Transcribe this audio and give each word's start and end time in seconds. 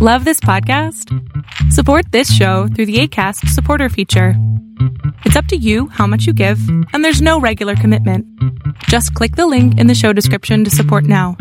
Love 0.00 0.24
this 0.24 0.38
podcast? 0.38 1.12
Support 1.72 2.12
this 2.12 2.32
show 2.32 2.68
through 2.68 2.86
the 2.86 3.00
ACAST 3.00 3.48
supporter 3.48 3.88
feature. 3.88 4.34
It's 5.24 5.34
up 5.34 5.46
to 5.46 5.56
you 5.56 5.88
how 5.88 6.06
much 6.06 6.24
you 6.24 6.32
give, 6.32 6.60
and 6.92 7.04
there's 7.04 7.20
no 7.20 7.40
regular 7.40 7.74
commitment. 7.74 8.24
Just 8.84 9.12
click 9.14 9.34
the 9.34 9.48
link 9.48 9.76
in 9.76 9.88
the 9.88 9.96
show 9.96 10.12
description 10.12 10.62
to 10.62 10.70
support 10.70 11.02
now. 11.02 11.36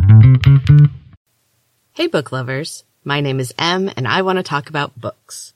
Hey, 1.93 2.07
book 2.07 2.31
lovers. 2.31 2.83
My 3.03 3.21
name 3.21 3.39
is 3.39 3.53
Em, 3.59 3.91
and 3.95 4.07
I 4.07 4.23
want 4.23 4.37
to 4.37 4.43
talk 4.43 4.69
about 4.69 4.99
books 4.99 5.53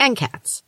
and 0.00 0.16
cats. 0.16 0.64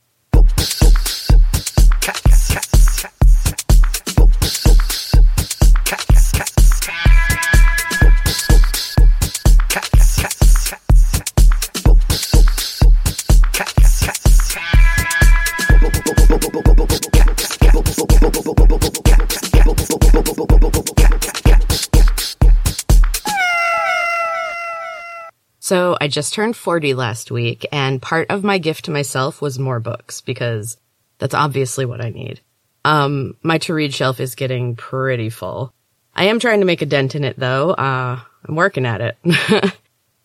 So 25.73 25.97
I 25.99 26.07
just 26.07 26.35
turned 26.35 26.55
40 26.55 26.93
last 26.93 27.31
week, 27.31 27.65
and 27.73 28.03
part 28.03 28.27
of 28.29 28.45
my 28.45 28.59
gift 28.59 28.85
to 28.85 28.91
myself 28.91 29.41
was 29.41 29.59
more 29.59 29.81
books 29.81 30.21
because 30.21 30.77
that's 31.17 31.33
obviously 31.33 31.87
what 31.87 32.03
I 32.03 32.11
need. 32.11 32.43
Um, 32.85 33.39
my 33.43 33.57
to 33.57 33.73
read 33.73 33.95
shelf 33.95 34.21
is 34.21 34.35
getting 34.35 34.77
pretty 34.77 35.31
full. 35.31 35.73
I 36.15 36.25
am 36.25 36.41
trying 36.41 36.61
to 36.61 36.67
make 36.67 36.83
a 36.83 36.85
dent 36.85 37.15
in 37.15 37.25
it 37.25 37.39
though. 37.39 37.71
Uh, 37.71 38.21
I'm 38.47 38.55
working 38.55 38.85
at 38.85 39.01
it. 39.01 39.17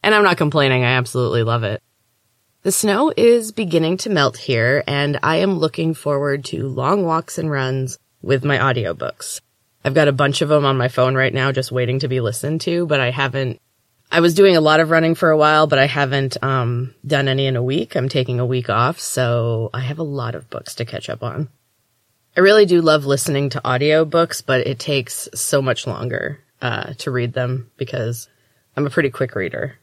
and 0.04 0.14
I'm 0.14 0.26
not 0.26 0.36
complaining. 0.36 0.84
I 0.84 0.98
absolutely 0.98 1.44
love 1.44 1.64
it. 1.64 1.82
The 2.64 2.74
snow 2.74 3.14
is 3.16 3.54
beginning 3.54 3.96
to 4.00 4.10
melt 4.10 4.36
here, 4.36 4.84
and 4.86 5.18
I 5.24 5.38
am 5.38 5.60
looking 5.60 5.94
forward 5.94 6.44
to 6.46 6.68
long 6.68 7.06
walks 7.06 7.38
and 7.38 7.50
runs 7.50 7.98
with 8.22 8.44
my 8.44 8.58
audiobooks. 8.58 9.40
I've 9.86 9.94
got 9.94 10.10
a 10.10 10.12
bunch 10.12 10.42
of 10.42 10.50
them 10.50 10.66
on 10.66 10.76
my 10.76 10.90
phone 10.90 11.16
right 11.16 11.34
now 11.34 11.54
just 11.54 11.72
waiting 11.72 12.00
to 12.00 12.10
be 12.10 12.20
listened 12.20 12.60
to, 12.62 12.86
but 12.86 13.00
I 13.00 13.12
haven't 13.12 13.62
I 14.10 14.22
was 14.22 14.34
doing 14.34 14.56
a 14.56 14.62
lot 14.62 14.80
of 14.80 14.90
running 14.90 15.16
for 15.16 15.30
a 15.30 15.38
while, 15.38 15.68
but 15.68 15.80
I 15.80 15.86
haven't 15.86 16.42
um, 16.42 16.96
done 17.06 17.28
any 17.28 17.46
in 17.46 17.56
a 17.56 17.64
week. 17.64 17.96
I'm 17.96 18.08
taking 18.08 18.40
a 18.40 18.46
week 18.46 18.70
off, 18.70 19.00
so 19.00 19.70
I 19.74 19.82
have 19.82 20.00
a 20.00 20.04
lot 20.04 20.34
of 20.34 20.50
books 20.50 20.76
to 20.76 20.86
catch 20.86 21.10
up 21.10 21.24
on. 21.24 21.50
I 22.36 22.40
really 22.40 22.66
do 22.66 22.82
love 22.82 23.06
listening 23.06 23.50
to 23.50 23.62
audiobooks, 23.62 24.44
but 24.46 24.66
it 24.66 24.80
takes 24.80 25.28
so 25.34 25.62
much 25.62 25.88
longer 25.88 26.40
uh, 26.62 26.94
to 27.00 27.12
read 27.12 27.34
them 27.34 27.70
because 27.78 28.30
I'm 28.76 28.86
a 28.86 28.92
pretty 28.92 29.10
quick 29.10 29.36
reader. 29.36 29.78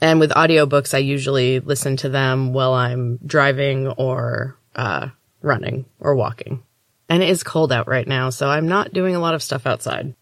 And 0.00 0.20
with 0.20 0.32
audiobooks, 0.32 0.92
I 0.92 0.98
usually 0.98 1.60
listen 1.60 1.96
to 1.98 2.08
them 2.08 2.52
while 2.52 2.74
I'm 2.74 3.18
driving 3.24 3.88
or 3.88 4.58
uh, 4.74 5.08
running 5.40 5.86
or 6.00 6.16
walking. 6.16 6.62
And 7.08 7.22
it 7.22 7.28
is 7.28 7.42
cold 7.42 7.72
out 7.72 7.88
right 7.88 8.06
now, 8.06 8.30
so 8.30 8.48
I'm 8.48 8.68
not 8.68 8.92
doing 8.92 9.14
a 9.14 9.20
lot 9.20 9.34
of 9.34 9.42
stuff 9.42 9.66
outside. 9.66 10.14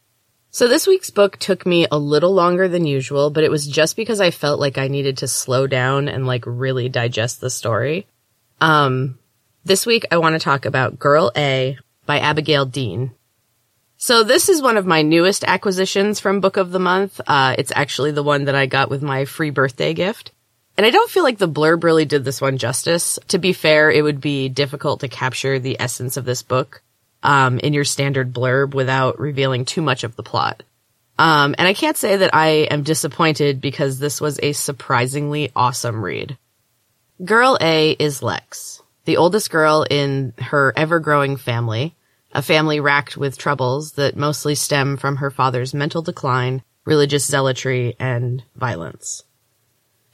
So 0.55 0.69
this 0.69 0.87
week's 0.87 1.09
book 1.09 1.39
took 1.39 1.65
me 1.65 1.87
a 1.91 1.97
little 1.97 2.35
longer 2.35 2.69
than 2.69 2.85
usual, 2.85 3.31
but 3.31 3.43
it 3.43 3.51
was 3.51 3.67
just 3.67 3.97
because 3.97 4.21
I 4.21 4.31
felt 4.31 4.61
like 4.61 4.77
I 4.77 4.89
needed 4.89 5.17
to 5.19 5.27
slow 5.27 5.67
down 5.67 6.09
and 6.09 6.27
like 6.27 6.45
really 6.47 6.91
digest 6.91 7.41
the 7.41 7.49
story. 7.49 8.07
Um, 8.61 9.19
this 9.65 9.87
week 9.87 10.05
I 10.11 10.19
want 10.19 10.35
to 10.35 10.39
talk 10.39 10.67
about 10.67 10.99
Girl 10.99 11.33
A 11.35 11.79
by 12.05 12.19
Abigail 12.19 12.67
Dean. 12.67 13.13
So 13.97 14.25
this 14.25 14.51
is 14.51 14.61
one 14.61 14.77
of 14.77 14.85
my 14.85 15.01
newest 15.01 15.43
acquisitions 15.43 16.21
from 16.21 16.41
Book 16.43 16.59
of 16.59 16.71
the 16.71 16.79
Month. 16.79 17.19
Uh, 17.27 17.55
it's 17.57 17.73
actually 17.75 18.11
the 18.11 18.23
one 18.23 18.45
that 18.45 18.55
I 18.55 18.67
got 18.67 18.91
with 18.91 19.01
my 19.01 19.25
free 19.25 19.49
birthday 19.49 19.95
gift. 19.95 20.33
And 20.77 20.85
I 20.85 20.91
don't 20.91 21.11
feel 21.11 21.23
like 21.23 21.39
the 21.39 21.49
blurb 21.49 21.83
really 21.83 22.05
did 22.05 22.27
this 22.27 22.43
one 22.43 22.59
justice. 22.59 23.19
To 23.29 23.39
be 23.39 23.55
fair, 23.55 23.91
it 23.91 24.03
would 24.03 24.21
be 24.21 24.51
difficult 24.51 25.01
to 25.01 25.09
capture 25.09 25.59
the 25.59 25.79
essence 25.81 26.19
of 26.19 26.27
this 26.27 26.43
book 26.43 26.83
um, 27.23 27.59
in 27.59 27.73
your 27.73 27.85
standard 27.85 28.33
blurb 28.33 28.75
without 28.75 29.19
revealing 29.21 29.65
too 29.65 29.83
much 29.83 30.05
of 30.05 30.17
the 30.17 30.23
plot. 30.23 30.63
Um, 31.19 31.55
and 31.59 31.69
I 31.69 31.75
can't 31.75 31.97
say 31.97 32.17
that 32.17 32.35
I 32.35 32.67
am 32.71 32.83
disappointed 32.83 33.61
because 33.61 33.99
this 33.99 34.21
was 34.21 34.41
a 34.43 34.53
surprisingly 34.53 35.53
awesome 35.55 36.05
read. 36.05 36.39
Girl 37.25 37.57
A 37.61 37.93
is 37.93 38.23
Lex, 38.23 38.83
the 39.05 39.19
oldest 39.19 39.51
girl 39.51 39.87
in 39.89 40.33
her 40.39 40.73
ever 40.77 40.99
growing 40.99 41.37
family, 41.37 41.95
a 42.33 42.43
family 42.43 42.81
racked 42.81 43.17
with 43.17 43.39
troubles 43.39 43.93
that 43.93 44.17
mostly 44.17 44.55
stem 44.55 44.97
from 44.97 45.17
her 45.17 45.31
father's 45.31 45.75
mental 45.75 46.03
decline, 46.03 46.63
religious 46.85 47.25
zealotry, 47.25 47.95
and 48.01 48.43
violence. 48.57 49.23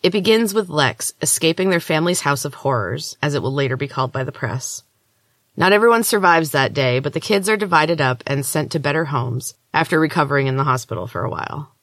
It 0.02 0.10
begins 0.10 0.52
with 0.52 0.68
Lex 0.68 1.14
escaping 1.22 1.70
their 1.70 1.80
family's 1.80 2.20
house 2.20 2.44
of 2.44 2.54
horrors, 2.54 3.16
as 3.22 3.34
it 3.34 3.42
will 3.42 3.54
later 3.54 3.76
be 3.76 3.88
called 3.88 4.12
by 4.12 4.24
the 4.24 4.32
press, 4.32 4.82
not 5.58 5.72
everyone 5.72 6.04
survives 6.04 6.52
that 6.52 6.72
day, 6.72 7.00
but 7.00 7.14
the 7.14 7.20
kids 7.20 7.48
are 7.48 7.56
divided 7.56 8.00
up 8.00 8.22
and 8.28 8.46
sent 8.46 8.70
to 8.70 8.78
better 8.78 9.04
homes 9.04 9.54
after 9.74 9.98
recovering 9.98 10.46
in 10.46 10.56
the 10.56 10.62
hospital 10.62 11.08
for 11.08 11.24
a 11.24 11.28
while. 11.28 11.74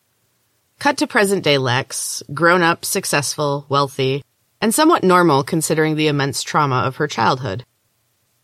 Cut 0.80 1.00
to 1.00 1.08
present 1.08 1.44
day 1.44 1.58
Lex, 1.58 2.24
grown 2.34 2.62
up, 2.62 2.86
successful, 2.86 3.66
wealthy, 3.68 4.24
and 4.62 4.74
somewhat 4.74 5.04
normal 5.04 5.44
considering 5.44 5.98
the 5.98 6.08
immense 6.08 6.42
trauma 6.42 6.84
of 6.86 6.96
her 6.96 7.08
childhood. 7.08 7.66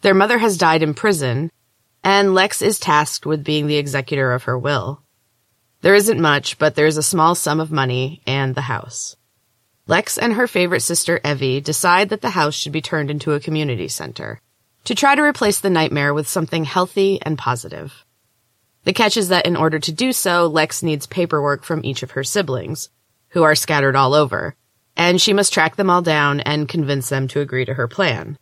Their 0.02 0.14
mother 0.14 0.38
has 0.38 0.58
died 0.58 0.84
in 0.84 0.94
prison, 0.94 1.50
and 2.04 2.34
Lex 2.34 2.62
is 2.62 2.78
tasked 2.78 3.26
with 3.26 3.46
being 3.46 3.68
the 3.68 3.78
executor 3.78 4.34
of 4.34 4.44
her 4.44 4.60
will. 4.60 5.02
There 5.80 5.96
isn't 5.96 6.20
much, 6.20 6.58
but 6.58 6.76
there's 6.76 6.98
a 6.98 7.04
small 7.04 7.36
sum 7.36 7.62
of 7.62 7.72
money 7.72 8.22
and 8.28 8.54
the 8.54 8.60
house. 8.60 9.16
Lex 9.88 10.18
and 10.18 10.34
her 10.34 10.48
favorite 10.48 10.82
sister 10.82 11.22
Evie 11.24 11.62
decide 11.62 12.10
that 12.10 12.20
the 12.20 12.32
house 12.32 12.54
should 12.54 12.74
be 12.74 12.82
turned 12.82 13.10
into 13.10 13.32
a 13.32 13.40
community 13.40 13.88
center 13.88 14.42
to 14.86 14.96
try 14.96 15.16
to 15.16 15.22
replace 15.22 15.60
the 15.60 15.70
nightmare 15.70 16.14
with 16.14 16.28
something 16.28 16.64
healthy 16.64 17.22
and 17.22 17.38
positive. 17.38 18.06
The 18.84 18.94
catch 18.94 19.16
is 19.16 19.30
that 19.30 19.46
in 19.46 19.56
order 19.56 19.80
to 19.80 19.92
do 19.92 20.12
so, 20.12 20.48
Lex 20.48 20.82
needs 20.82 21.06
paperwork 21.06 21.64
from 21.64 21.86
each 21.86 22.02
of 22.02 22.12
her 22.12 22.24
siblings, 22.24 22.90
who 23.30 23.44
are 23.44 23.56
scattered 23.56 23.96
all 23.96 24.14
over, 24.14 24.56
and 24.98 25.22
she 25.22 25.34
must 25.34 25.54
track 25.54 25.76
them 25.76 25.90
all 25.90 26.02
down 26.02 26.40
and 26.42 26.68
convince 26.68 27.10
them 27.10 27.28
to 27.30 27.42
agree 27.42 27.66
to 27.66 27.76
her 27.76 27.88
plan. 27.88 28.38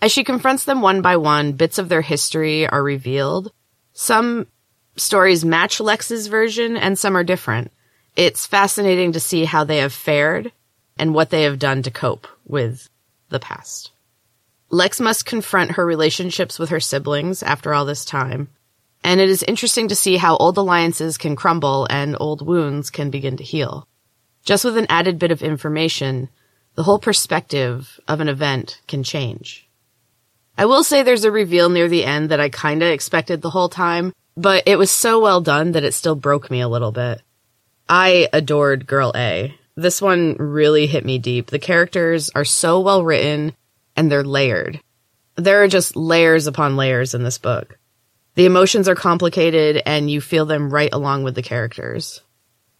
As 0.00 0.10
she 0.12 0.24
confronts 0.24 0.64
them 0.64 0.82
one 0.82 1.02
by 1.02 1.16
one, 1.16 1.52
bits 1.52 1.78
of 1.78 1.88
their 1.88 2.02
history 2.02 2.66
are 2.66 2.82
revealed. 2.82 3.52
Some 3.92 4.46
stories 4.96 5.44
match 5.44 5.80
Lex's 5.80 6.26
version 6.26 6.76
and 6.76 6.98
some 6.98 7.16
are 7.16 7.24
different. 7.24 7.72
It's 8.16 8.46
fascinating 8.46 9.12
to 9.12 9.20
see 9.20 9.44
how 9.44 9.64
they 9.64 9.78
have 9.78 9.92
fared 9.92 10.52
and 10.98 11.14
what 11.14 11.30
they 11.30 11.44
have 11.44 11.58
done 11.58 11.82
to 11.82 11.90
cope 11.90 12.26
with 12.46 12.88
the 13.28 13.40
past. 13.40 13.90
Lex 14.74 15.00
must 15.00 15.26
confront 15.26 15.72
her 15.72 15.84
relationships 15.84 16.58
with 16.58 16.70
her 16.70 16.80
siblings 16.80 17.42
after 17.42 17.74
all 17.74 17.84
this 17.84 18.06
time. 18.06 18.48
And 19.04 19.20
it 19.20 19.28
is 19.28 19.42
interesting 19.42 19.88
to 19.88 19.94
see 19.94 20.16
how 20.16 20.38
old 20.38 20.56
alliances 20.56 21.18
can 21.18 21.36
crumble 21.36 21.86
and 21.90 22.16
old 22.18 22.40
wounds 22.40 22.88
can 22.88 23.10
begin 23.10 23.36
to 23.36 23.44
heal. 23.44 23.86
Just 24.44 24.64
with 24.64 24.78
an 24.78 24.86
added 24.88 25.18
bit 25.18 25.30
of 25.30 25.42
information, 25.42 26.30
the 26.74 26.84
whole 26.84 26.98
perspective 26.98 28.00
of 28.08 28.20
an 28.22 28.30
event 28.30 28.80
can 28.88 29.02
change. 29.02 29.68
I 30.56 30.64
will 30.64 30.84
say 30.84 31.02
there's 31.02 31.24
a 31.24 31.30
reveal 31.30 31.68
near 31.68 31.88
the 31.88 32.06
end 32.06 32.30
that 32.30 32.40
I 32.40 32.48
kinda 32.48 32.90
expected 32.90 33.42
the 33.42 33.50
whole 33.50 33.68
time, 33.68 34.14
but 34.38 34.62
it 34.64 34.78
was 34.78 34.90
so 34.90 35.20
well 35.20 35.42
done 35.42 35.72
that 35.72 35.84
it 35.84 35.92
still 35.92 36.14
broke 36.14 36.50
me 36.50 36.62
a 36.62 36.68
little 36.68 36.92
bit. 36.92 37.20
I 37.90 38.26
adored 38.32 38.86
Girl 38.86 39.12
A. 39.14 39.54
This 39.76 40.00
one 40.00 40.34
really 40.38 40.86
hit 40.86 41.04
me 41.04 41.18
deep. 41.18 41.50
The 41.50 41.58
characters 41.58 42.30
are 42.34 42.46
so 42.46 42.80
well 42.80 43.04
written 43.04 43.52
and 43.96 44.10
they're 44.10 44.24
layered. 44.24 44.80
There 45.36 45.62
are 45.62 45.68
just 45.68 45.96
layers 45.96 46.46
upon 46.46 46.76
layers 46.76 47.14
in 47.14 47.22
this 47.22 47.38
book. 47.38 47.78
The 48.34 48.46
emotions 48.46 48.88
are 48.88 48.94
complicated 48.94 49.82
and 49.84 50.10
you 50.10 50.20
feel 50.20 50.46
them 50.46 50.72
right 50.72 50.92
along 50.92 51.24
with 51.24 51.34
the 51.34 51.42
characters. 51.42 52.22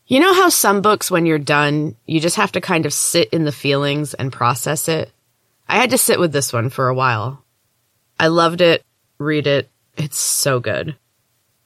You 0.06 0.20
know 0.20 0.34
how 0.34 0.48
some 0.48 0.82
books, 0.82 1.10
when 1.10 1.26
you're 1.26 1.38
done, 1.38 1.96
you 2.06 2.20
just 2.20 2.36
have 2.36 2.52
to 2.52 2.60
kind 2.60 2.86
of 2.86 2.92
sit 2.92 3.30
in 3.30 3.44
the 3.44 3.52
feelings 3.52 4.14
and 4.14 4.32
process 4.32 4.88
it? 4.88 5.10
I 5.68 5.76
had 5.76 5.90
to 5.90 5.98
sit 5.98 6.18
with 6.18 6.32
this 6.32 6.52
one 6.52 6.70
for 6.70 6.88
a 6.88 6.94
while. 6.94 7.44
I 8.18 8.26
loved 8.26 8.60
it. 8.60 8.82
Read 9.18 9.46
it. 9.46 9.70
It's 9.96 10.18
so 10.18 10.60
good. 10.60 10.96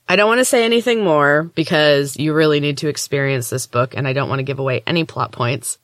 I 0.09 0.17
don't 0.17 0.29
want 0.29 0.39
to 0.39 0.45
say 0.45 0.65
anything 0.65 1.03
more 1.03 1.51
because 1.55 2.17
you 2.17 2.33
really 2.33 2.61
need 2.61 2.79
to 2.79 2.89
experience 2.89 3.51
this 3.51 3.67
book 3.67 3.97
and 3.97 4.07
I 4.07 4.13
don't 4.13 4.29
want 4.29 4.39
to 4.39 4.45
give 4.45 4.59
away 4.59 4.83
any 4.87 5.05
plot 5.05 5.33
points. 5.33 5.79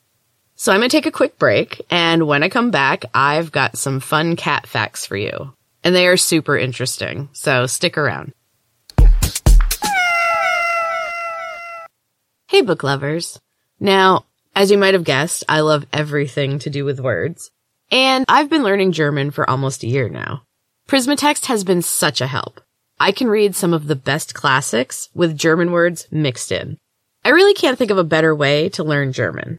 So 0.63 0.71
I'm 0.71 0.79
going 0.79 0.91
to 0.91 0.97
take 0.97 1.07
a 1.07 1.11
quick 1.11 1.41
break. 1.41 1.85
And 1.91 2.29
when 2.29 2.45
I 2.45 2.49
come 2.49 2.71
back, 2.71 3.07
I've 3.13 3.51
got 3.51 3.77
some 3.77 3.99
fun 3.99 4.37
cat 4.37 4.69
facts 4.69 5.05
for 5.05 5.17
you. 5.17 5.53
And 5.83 5.93
they 5.93 6.07
are 6.07 6.17
super 6.17 6.57
interesting. 6.57 7.31
So 7.33 7.67
stick 7.67 7.99
around. 7.99 8.33
Hey, 12.47 12.63
book 12.63 12.85
lovers. 12.85 13.41
Now, 13.81 14.25
as 14.55 14.71
you 14.71 14.79
might 14.79 14.95
have 14.95 15.03
guessed, 15.03 15.43
I 15.49 15.63
love 15.63 15.85
everything 15.93 16.61
to 16.61 16.71
do 16.71 16.85
with 16.85 17.01
words. 17.01 17.51
And 17.91 18.25
I've 18.29 18.49
been 18.49 18.63
learning 18.63 18.93
German 18.93 19.33
for 19.33 19.51
almost 19.51 19.83
a 19.83 19.89
year 19.89 20.09
now. 20.09 20.45
Prismatext 20.87 21.47
has 21.47 21.65
been 21.65 21.83
such 21.83 22.21
a 22.21 22.29
help. 22.29 22.61
I 23.01 23.11
can 23.11 23.27
read 23.27 23.57
some 23.57 23.75
of 23.75 23.89
the 23.89 23.97
best 23.97 24.33
classics 24.33 25.09
with 25.13 25.37
German 25.37 25.73
words 25.73 26.07
mixed 26.13 26.53
in. 26.53 26.79
I 27.25 27.31
really 27.31 27.55
can't 27.55 27.77
think 27.77 27.91
of 27.91 27.99
a 27.99 28.05
better 28.05 28.33
way 28.33 28.69
to 28.69 28.85
learn 28.85 29.13
German. 29.13 29.59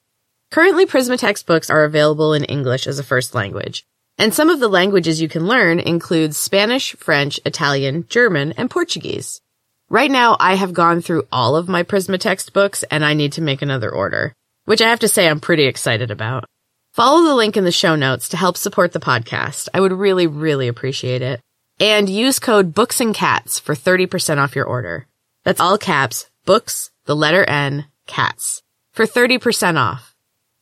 Currently, 0.53 0.85
Prismatext 0.85 1.47
books 1.47 1.71
are 1.71 1.83
available 1.83 2.31
in 2.31 2.43
English 2.43 2.85
as 2.85 2.99
a 2.99 3.03
first 3.03 3.33
language. 3.33 3.83
And 4.19 4.31
some 4.31 4.51
of 4.51 4.59
the 4.59 4.67
languages 4.67 5.19
you 5.19 5.27
can 5.27 5.47
learn 5.47 5.79
include 5.79 6.35
Spanish, 6.35 6.95
French, 6.97 7.39
Italian, 7.43 8.05
German, 8.07 8.51
and 8.51 8.69
Portuguese. 8.69 9.41
Right 9.89 10.11
now, 10.11 10.37
I 10.39 10.53
have 10.53 10.71
gone 10.71 11.01
through 11.01 11.23
all 11.31 11.55
of 11.55 11.67
my 11.67 11.81
Prismatext 11.81 12.53
books 12.53 12.83
and 12.91 13.03
I 13.03 13.15
need 13.15 13.31
to 13.31 13.41
make 13.41 13.63
another 13.63 13.89
order, 13.89 14.35
which 14.65 14.79
I 14.79 14.91
have 14.91 14.99
to 14.99 15.07
say 15.07 15.27
I'm 15.27 15.39
pretty 15.39 15.63
excited 15.63 16.11
about. 16.11 16.45
Follow 16.91 17.23
the 17.23 17.33
link 17.33 17.57
in 17.57 17.63
the 17.63 17.71
show 17.71 17.95
notes 17.95 18.29
to 18.29 18.37
help 18.37 18.55
support 18.55 18.91
the 18.91 18.99
podcast. 18.99 19.69
I 19.73 19.79
would 19.79 19.91
really, 19.91 20.27
really 20.27 20.67
appreciate 20.67 21.23
it. 21.23 21.41
And 21.79 22.07
use 22.07 22.37
code 22.37 22.75
Books 22.75 23.01
and 23.01 23.15
Cats 23.15 23.57
for 23.57 23.73
30% 23.73 24.37
off 24.37 24.55
your 24.55 24.65
order. 24.65 25.07
That's 25.45 25.59
all 25.59 25.79
caps, 25.79 26.29
books, 26.45 26.91
the 27.05 27.15
letter 27.15 27.43
N, 27.43 27.85
cats, 28.05 28.61
for 28.91 29.07
30% 29.07 29.79
off. 29.79 30.12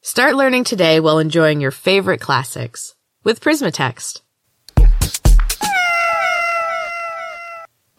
Start 0.03 0.35
learning 0.35 0.63
today 0.63 0.99
while 0.99 1.19
enjoying 1.19 1.61
your 1.61 1.69
favorite 1.69 2.19
classics 2.19 2.95
with 3.23 3.39
Prismatext. 3.39 4.21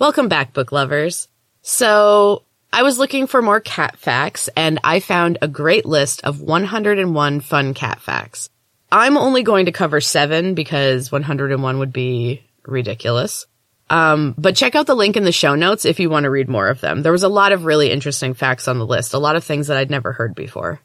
Welcome 0.01 0.27
back, 0.27 0.53
book 0.53 0.73
lovers. 0.73 1.29
So, 1.61 2.43
I 2.73 2.83
was 2.83 2.99
looking 2.99 3.29
for 3.29 3.41
more 3.41 3.61
cat 3.61 4.01
facts 4.01 4.49
and 4.57 4.81
I 4.83 4.99
found 4.99 5.39
a 5.41 5.47
great 5.47 5.87
list 5.87 6.25
of 6.25 6.41
101 6.41 7.39
fun 7.39 7.73
cat 7.73 8.01
facts. 8.01 8.51
I'm 8.91 9.17
only 9.17 9.45
going 9.45 9.67
to 9.67 9.73
cover 9.73 10.01
seven 10.01 10.55
because 10.55 11.13
101 11.13 11.79
would 11.79 11.93
be 11.93 12.43
ridiculous. 12.67 13.47
Um, 13.91 14.35
but 14.37 14.57
check 14.57 14.75
out 14.75 14.87
the 14.89 14.97
link 14.97 15.17
in 15.17 15.23
the 15.23 15.31
show 15.31 15.55
notes 15.55 15.85
if 15.85 16.01
you 16.01 16.11
want 16.11 16.25
to 16.25 16.31
read 16.31 16.49
more 16.49 16.69
of 16.69 16.81
them. 16.81 17.03
There 17.03 17.13
was 17.13 17.23
a 17.23 17.29
lot 17.29 17.53
of 17.53 17.65
really 17.65 17.93
interesting 17.93 18.35
facts 18.35 18.67
on 18.67 18.81
the 18.81 18.87
list, 18.87 19.15
a 19.15 19.19
lot 19.19 19.37
of 19.37 19.45
things 19.45 19.69
that 19.69 19.77
I'd 19.77 19.89
never 19.89 20.11
heard 20.11 20.35
before. 20.35 20.81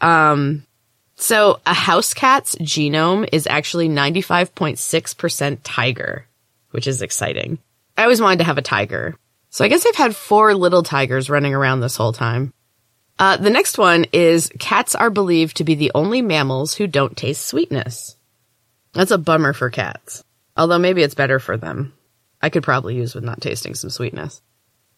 Um, 0.00 0.64
so 1.16 1.60
a 1.66 1.74
house 1.74 2.14
cat's 2.14 2.54
genome 2.56 3.28
is 3.32 3.46
actually 3.46 3.88
95.6% 3.88 5.58
tiger, 5.64 6.26
which 6.70 6.86
is 6.86 7.02
exciting. 7.02 7.58
I 7.96 8.04
always 8.04 8.20
wanted 8.20 8.38
to 8.38 8.44
have 8.44 8.58
a 8.58 8.62
tiger. 8.62 9.16
So 9.50 9.64
I 9.64 9.68
guess 9.68 9.84
I've 9.84 9.96
had 9.96 10.14
four 10.14 10.54
little 10.54 10.82
tigers 10.82 11.28
running 11.28 11.54
around 11.54 11.80
this 11.80 11.96
whole 11.96 12.12
time. 12.12 12.52
Uh, 13.18 13.36
the 13.36 13.50
next 13.50 13.78
one 13.78 14.06
is 14.12 14.52
cats 14.58 14.94
are 14.94 15.10
believed 15.10 15.56
to 15.56 15.64
be 15.64 15.74
the 15.74 15.90
only 15.94 16.22
mammals 16.22 16.74
who 16.74 16.86
don't 16.86 17.16
taste 17.16 17.44
sweetness. 17.44 18.16
That's 18.92 19.10
a 19.10 19.18
bummer 19.18 19.52
for 19.52 19.70
cats. 19.70 20.22
Although 20.56 20.78
maybe 20.78 21.02
it's 21.02 21.14
better 21.14 21.38
for 21.38 21.56
them. 21.56 21.94
I 22.40 22.50
could 22.50 22.62
probably 22.62 22.94
use 22.94 23.14
with 23.14 23.24
not 23.24 23.40
tasting 23.40 23.74
some 23.74 23.90
sweetness. 23.90 24.40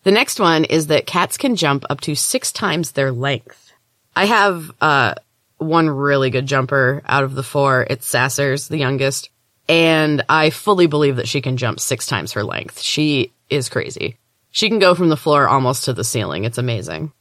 The 0.02 0.10
next 0.10 0.38
one 0.40 0.64
is 0.64 0.88
that 0.88 1.06
cats 1.06 1.36
can 1.36 1.56
jump 1.56 1.84
up 1.88 2.00
to 2.02 2.14
six 2.14 2.52
times 2.52 2.92
their 2.92 3.12
length. 3.12 3.69
I 4.14 4.26
have, 4.26 4.70
uh, 4.80 5.14
one 5.58 5.90
really 5.90 6.30
good 6.30 6.46
jumper 6.46 7.02
out 7.06 7.24
of 7.24 7.34
the 7.34 7.42
four. 7.42 7.86
It's 7.88 8.10
Sassers, 8.10 8.68
the 8.68 8.78
youngest. 8.78 9.30
And 9.68 10.24
I 10.28 10.50
fully 10.50 10.86
believe 10.86 11.16
that 11.16 11.28
she 11.28 11.40
can 11.40 11.56
jump 11.56 11.78
six 11.78 12.06
times 12.06 12.32
her 12.32 12.42
length. 12.42 12.80
She 12.80 13.32
is 13.48 13.68
crazy. 13.68 14.16
She 14.50 14.68
can 14.68 14.78
go 14.78 14.94
from 14.94 15.10
the 15.10 15.16
floor 15.16 15.46
almost 15.46 15.84
to 15.84 15.92
the 15.92 16.02
ceiling. 16.02 16.44
It's 16.44 16.58
amazing. 16.58 17.12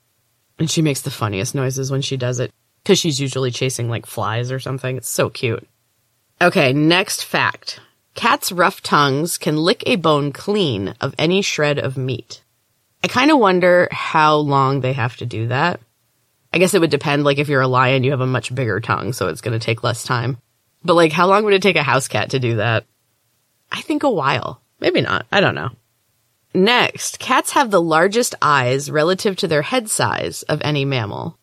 And 0.57 0.69
she 0.69 0.81
makes 0.81 1.01
the 1.01 1.11
funniest 1.11 1.53
noises 1.53 1.91
when 1.91 2.01
she 2.01 2.17
does 2.17 2.39
it 2.39 2.51
because 2.83 2.97
she's 2.97 3.19
usually 3.19 3.51
chasing 3.51 3.89
like 3.89 4.05
flies 4.05 4.51
or 4.51 4.59
something. 4.59 4.97
It's 4.97 5.09
so 5.09 5.29
cute. 5.29 5.67
Okay, 6.41 6.73
next 6.73 7.23
fact. 7.23 7.81
Cats' 8.15 8.51
rough 8.51 8.81
tongues 8.81 9.37
can 9.37 9.57
lick 9.57 9.83
a 9.85 9.95
bone 9.97 10.31
clean 10.31 10.95
of 10.99 11.13
any 11.17 11.41
shred 11.41 11.77
of 11.77 11.97
meat. 11.97 12.41
I 13.03 13.07
kind 13.07 13.31
of 13.31 13.37
wonder 13.37 13.87
how 13.91 14.37
long 14.37 14.81
they 14.81 14.93
have 14.93 15.17
to 15.17 15.25
do 15.25 15.47
that. 15.47 15.79
I 16.51 16.57
guess 16.57 16.73
it 16.73 16.81
would 16.81 16.89
depend. 16.89 17.23
Like 17.23 17.37
if 17.37 17.47
you're 17.47 17.61
a 17.61 17.67
lion, 17.67 18.03
you 18.03 18.11
have 18.11 18.21
a 18.21 18.27
much 18.27 18.53
bigger 18.53 18.79
tongue, 18.79 19.13
so 19.13 19.27
it's 19.27 19.41
going 19.41 19.57
to 19.57 19.63
take 19.63 19.83
less 19.83 20.03
time. 20.03 20.37
But 20.83 20.95
like, 20.95 21.11
how 21.11 21.27
long 21.27 21.43
would 21.43 21.53
it 21.53 21.61
take 21.61 21.75
a 21.75 21.83
house 21.83 22.07
cat 22.07 22.31
to 22.31 22.39
do 22.39 22.57
that? 22.57 22.85
I 23.71 23.81
think 23.81 24.03
a 24.03 24.09
while. 24.09 24.61
Maybe 24.79 25.01
not. 25.01 25.25
I 25.31 25.41
don't 25.41 25.55
know. 25.55 25.69
Next, 26.53 27.19
cats 27.19 27.51
have 27.51 27.69
the 27.69 27.81
largest 27.81 28.33
eyes 28.41 28.89
relative 28.89 29.35
to 29.37 29.47
their 29.47 29.61
head 29.61 29.89
size 29.89 30.41
of 30.43 30.61
any 30.63 30.85
mammal. 30.85 31.37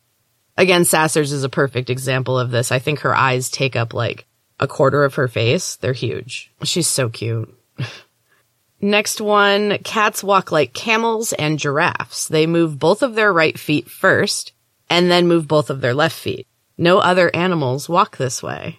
Again, 0.56 0.82
Sassers 0.82 1.32
is 1.32 1.44
a 1.44 1.49
perfect 1.49 1.91
example 1.91 2.38
of 2.38 2.50
this. 2.50 2.73
I 2.73 2.79
think 2.79 3.00
her 3.00 3.14
eyes 3.14 3.50
take 3.50 3.76
up 3.76 3.94
like 3.94 4.26
a 4.59 4.67
quarter 4.67 5.05
of 5.05 5.14
her 5.14 5.29
face. 5.29 5.76
They're 5.76 5.93
huge. 5.93 6.50
She's 6.64 6.88
so 6.88 7.09
cute. 7.09 7.55
Next 8.81 9.20
one, 9.20 9.79
cats 9.79 10.25
walk 10.25 10.50
like 10.50 10.73
camels 10.73 11.32
and 11.35 11.59
giraffes. 11.59 12.26
They 12.26 12.47
move 12.47 12.79
both 12.79 13.02
of 13.02 13.14
their 13.14 13.32
right 13.32 13.59
feet 13.59 13.88
first 13.88 14.52
and 14.88 15.11
then 15.11 15.29
move 15.29 15.49
both 15.49 15.71
of 15.71 15.81
their 15.81 15.94
left 15.94 16.17
feet. 16.17 16.47
No 16.79 16.99
other 16.99 17.35
animals 17.35 17.88
walk 17.88 18.17
this 18.17 18.43
way. 18.43 18.79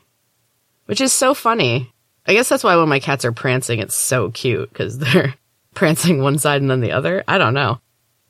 Which 0.85 1.01
is 1.01 1.11
so 1.11 1.33
funny. 1.33 1.91
I 2.25 2.33
guess 2.33 2.49
that's 2.49 2.63
why 2.63 2.75
when 2.75 2.89
my 2.89 2.99
cats 2.99 3.25
are 3.25 3.31
prancing, 3.31 3.79
it's 3.79 3.95
so 3.95 4.31
cute 4.31 4.69
because 4.69 4.97
they're 4.99 5.33
prancing 5.73 6.21
one 6.21 6.37
side 6.37 6.61
and 6.61 6.69
then 6.69 6.81
the 6.81 6.91
other. 6.91 7.23
I 7.27 7.37
don't 7.37 7.53
know. 7.53 7.79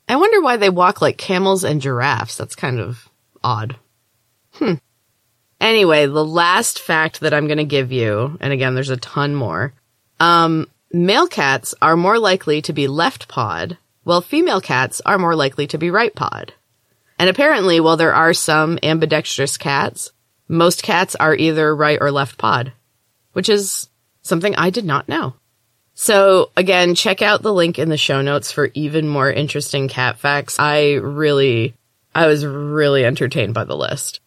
I 0.08 0.16
wonder 0.16 0.40
why 0.40 0.56
they 0.56 0.70
walk 0.70 1.02
like 1.02 1.18
camels 1.18 1.64
and 1.64 1.82
giraffes. 1.82 2.36
That's 2.36 2.56
kind 2.56 2.80
of 2.80 3.08
odd. 3.44 3.76
Hmm. 4.52 4.74
Anyway, 5.60 6.06
the 6.06 6.24
last 6.24 6.78
fact 6.78 7.20
that 7.20 7.34
I'm 7.34 7.46
going 7.46 7.58
to 7.58 7.64
give 7.64 7.92
you, 7.92 8.38
and 8.40 8.52
again, 8.52 8.74
there's 8.74 8.90
a 8.90 8.96
ton 8.96 9.34
more. 9.34 9.74
Um, 10.20 10.68
male 10.92 11.26
cats 11.26 11.74
are 11.82 11.96
more 11.96 12.18
likely 12.18 12.62
to 12.62 12.72
be 12.72 12.88
left 12.88 13.28
pawed, 13.28 13.76
while 14.04 14.20
female 14.20 14.60
cats 14.60 15.02
are 15.04 15.18
more 15.18 15.34
likely 15.34 15.66
to 15.68 15.78
be 15.78 15.90
right 15.90 16.14
pawed. 16.14 16.54
And 17.18 17.28
apparently, 17.28 17.80
while 17.80 17.96
there 17.96 18.14
are 18.14 18.32
some 18.32 18.78
ambidextrous 18.82 19.56
cats, 19.56 20.12
most 20.48 20.82
cats 20.82 21.14
are 21.16 21.34
either 21.34 21.74
right 21.74 21.98
or 22.00 22.10
left 22.10 22.38
pawed, 22.38 22.72
which 23.32 23.48
is 23.48 23.88
something 24.22 24.54
I 24.56 24.70
did 24.70 24.84
not 24.84 25.08
know. 25.08 25.34
So 25.94 26.52
again, 26.56 26.94
check 26.94 27.22
out 27.22 27.42
the 27.42 27.52
link 27.52 27.78
in 27.78 27.88
the 27.88 27.96
show 27.96 28.22
notes 28.22 28.52
for 28.52 28.70
even 28.74 29.08
more 29.08 29.30
interesting 29.30 29.88
cat 29.88 30.18
facts. 30.18 30.56
I 30.58 30.92
really, 30.94 31.74
I 32.14 32.28
was 32.28 32.46
really 32.46 33.04
entertained 33.04 33.52
by 33.52 33.64
the 33.64 33.76
list. 33.76 34.20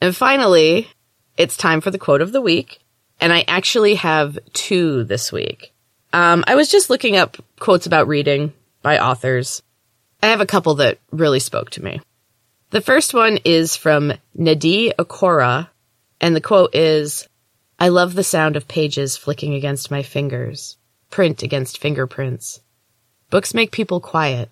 And 0.00 0.16
finally, 0.16 0.88
it's 1.36 1.56
time 1.56 1.80
for 1.80 1.92
the 1.92 1.98
quote 1.98 2.22
of 2.22 2.32
the 2.32 2.40
week. 2.40 2.80
And 3.20 3.32
I 3.32 3.44
actually 3.46 3.94
have 3.96 4.38
two 4.52 5.04
this 5.04 5.30
week. 5.30 5.72
Um, 6.12 6.42
I 6.46 6.56
was 6.56 6.68
just 6.68 6.90
looking 6.90 7.16
up 7.16 7.36
quotes 7.60 7.86
about 7.86 8.08
reading 8.08 8.52
by 8.82 8.98
authors. 8.98 9.62
I 10.22 10.28
have 10.28 10.40
a 10.40 10.46
couple 10.46 10.76
that 10.76 10.98
really 11.10 11.40
spoke 11.40 11.70
to 11.70 11.82
me. 11.82 12.00
The 12.70 12.80
first 12.80 13.14
one 13.14 13.38
is 13.44 13.76
from 13.76 14.12
Nnedi 14.38 14.92
Okorafor, 14.96 15.68
and 16.20 16.36
the 16.36 16.40
quote 16.40 16.74
is, 16.74 17.26
I 17.78 17.88
love 17.88 18.14
the 18.14 18.22
sound 18.22 18.56
of 18.56 18.68
pages 18.68 19.16
flicking 19.16 19.54
against 19.54 19.90
my 19.90 20.02
fingers 20.02 20.76
print 21.10 21.42
against 21.42 21.78
fingerprints. 21.78 22.60
Books 23.28 23.52
make 23.52 23.72
people 23.72 24.00
quiet, 24.00 24.50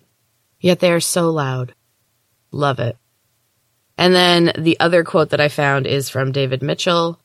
yet 0.59 0.79
they 0.79 0.91
are 0.91 0.99
so 0.99 1.29
loud. 1.31 1.73
Love 2.51 2.79
it. 2.79 2.97
And 3.97 4.13
then 4.13 4.51
the 4.57 4.79
other 4.79 5.03
quote 5.03 5.29
that 5.29 5.41
I 5.41 5.49
found 5.49 5.87
is 5.87 6.09
from 6.09 6.31
David 6.31 6.61
Mitchell, 6.61 7.19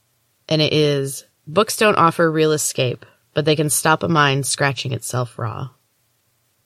and 0.49 0.63
it 0.63 0.73
is, 0.73 1.25
books 1.47 1.77
don't 1.77 1.97
offer 1.97 2.31
real 2.31 2.53
escape, 2.53 3.05
but 3.33 3.45
they 3.45 3.57
can 3.57 3.71
stop 3.71 4.03
a 4.03 4.09
mind 4.09 4.47
scratching 4.47 4.93
itself 4.93 5.39
raw. 5.39 5.71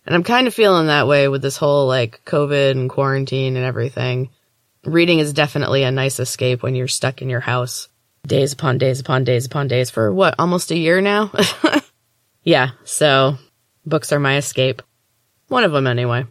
And 0.08 0.14
I'm 0.14 0.24
kind 0.24 0.46
of 0.46 0.54
feeling 0.54 0.86
that 0.86 1.06
way 1.06 1.28
with 1.28 1.42
this 1.42 1.58
whole 1.58 1.86
like 1.86 2.24
COVID 2.24 2.70
and 2.70 2.88
quarantine 2.88 3.56
and 3.56 3.64
everything. 3.66 4.30
Reading 4.82 5.18
is 5.18 5.34
definitely 5.34 5.82
a 5.82 5.90
nice 5.90 6.18
escape 6.18 6.62
when 6.62 6.74
you're 6.74 6.88
stuck 6.88 7.20
in 7.20 7.28
your 7.28 7.40
house 7.40 7.90
days 8.26 8.54
upon 8.54 8.78
days 8.78 9.00
upon 9.00 9.24
days 9.24 9.44
upon 9.44 9.68
days 9.68 9.90
for 9.90 10.10
what, 10.10 10.34
almost 10.38 10.70
a 10.70 10.78
year 10.78 11.02
now? 11.02 11.30
yeah, 12.42 12.70
so 12.84 13.36
books 13.84 14.10
are 14.10 14.18
my 14.18 14.38
escape. 14.38 14.80
One 15.48 15.64
of 15.64 15.72
them 15.72 15.86
anyway. 15.86 16.24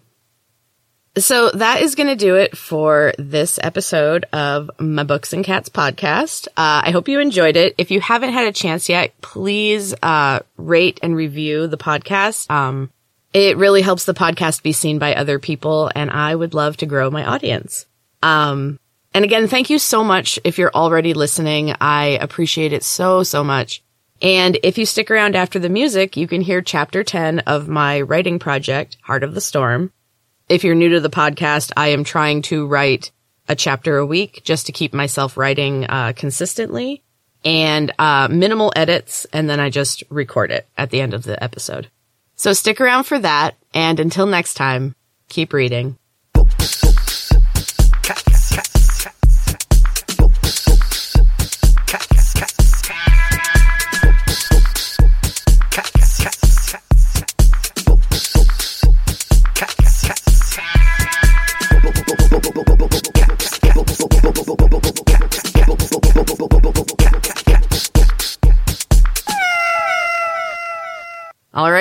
So 1.19 1.51
that 1.51 1.81
is 1.83 1.93
going 1.93 2.07
to 2.07 2.15
do 2.15 2.35
it 2.35 2.57
for 2.57 3.13
this 3.19 3.59
episode 3.61 4.25
of 4.33 4.71
my 4.79 5.03
Books 5.03 5.33
and 5.33 5.45
Cats 5.45 5.69
podcast. 5.69 6.47
Uh, 6.49 6.81
I 6.85 6.89
hope 6.89 7.07
you 7.07 7.19
enjoyed 7.19 7.55
it. 7.55 7.75
If 7.77 7.91
you 7.91 8.01
haven't 8.01 8.33
had 8.33 8.47
a 8.47 8.51
chance 8.51 8.89
yet, 8.89 9.13
please 9.21 9.93
uh, 10.01 10.39
rate 10.57 10.99
and 11.03 11.15
review 11.15 11.67
the 11.67 11.77
podcast. 11.77 12.49
Um, 12.49 12.91
it 13.33 13.57
really 13.57 13.81
helps 13.81 14.05
the 14.05 14.13
podcast 14.13 14.63
be 14.63 14.71
seen 14.71 14.99
by 14.99 15.13
other 15.15 15.39
people, 15.39 15.91
and 15.95 16.09
I 16.09 16.33
would 16.33 16.53
love 16.53 16.77
to 16.77 16.85
grow 16.85 17.09
my 17.09 17.25
audience. 17.25 17.85
Um, 18.23 18.79
and 19.13 19.25
again, 19.25 19.47
thank 19.47 19.69
you 19.69 19.79
so 19.79 20.03
much 20.03 20.39
if 20.43 20.57
you're 20.57 20.73
already 20.73 21.13
listening. 21.13 21.75
I 21.81 22.17
appreciate 22.21 22.73
it 22.73 22.83
so, 22.83 23.23
so 23.23 23.43
much. 23.43 23.83
And 24.21 24.57
if 24.63 24.77
you 24.77 24.85
stick 24.85 25.11
around 25.11 25.35
after 25.35 25.59
the 25.59 25.69
music, 25.69 26.17
you 26.17 26.27
can 26.27 26.41
hear 26.41 26.61
chapter 26.61 27.03
10 27.03 27.39
of 27.39 27.67
my 27.67 28.01
writing 28.01 28.39
project, 28.39 28.97
Heart 29.03 29.23
of 29.23 29.33
the 29.33 29.41
Storm. 29.41 29.91
If 30.49 30.63
you're 30.63 30.75
new 30.75 30.89
to 30.89 30.99
the 30.99 31.09
podcast, 31.09 31.71
I 31.77 31.89
am 31.89 32.03
trying 32.03 32.41
to 32.43 32.65
write 32.65 33.11
a 33.47 33.55
chapter 33.55 33.97
a 33.97 34.05
week 34.05 34.41
just 34.43 34.65
to 34.65 34.71
keep 34.71 34.93
myself 34.93 35.37
writing 35.37 35.85
uh, 35.85 36.13
consistently 36.15 37.03
and 37.45 37.93
uh, 37.99 38.27
minimal 38.29 38.73
edits. 38.75 39.25
And 39.31 39.49
then 39.49 39.59
I 39.59 39.69
just 39.69 40.03
record 40.09 40.51
it 40.51 40.67
at 40.77 40.89
the 40.89 41.01
end 41.01 41.13
of 41.13 41.23
the 41.23 41.41
episode. 41.43 41.89
So 42.37 42.53
stick 42.53 42.79
around 42.79 43.03
for 43.03 43.19
that. 43.19 43.57
And 43.73 43.99
until 43.99 44.25
next 44.25 44.53
time, 44.53 44.95
keep 45.27 45.51
reading. 45.53 45.97